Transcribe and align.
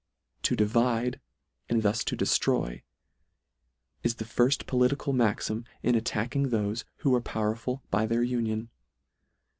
To 0.41 0.55
divide, 0.55 1.21
and 1.69 1.83
thus 1.83 2.03
to 2.05 2.17
dejiroy, 2.17 2.81
is 4.01 4.15
the 4.15 4.25
firft 4.25 4.65
political 4.65 5.13
maxim 5.13 5.63
in 5.83 5.93
attack 5.93 6.35
ing 6.35 6.49
thofe 6.49 6.85
who 7.01 7.13
are 7.13 7.21
powerful 7.21 7.83
by 7.91 8.07
their 8.07 8.23
union. 8.23 8.71